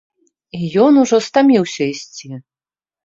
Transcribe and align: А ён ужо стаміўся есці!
А 0.59 0.69
ён 0.85 0.97
ужо 1.03 1.19
стаміўся 1.27 1.81
есці! 1.93 2.27